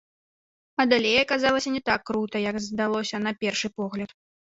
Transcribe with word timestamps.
А 0.83 0.85
далей 0.93 1.19
аказалася 1.25 1.75
не 1.75 1.83
так 1.91 2.01
крута, 2.13 2.37
як 2.49 2.61
здалося 2.71 3.25
на 3.31 3.39
першы 3.45 3.67
погляд. 3.81 4.23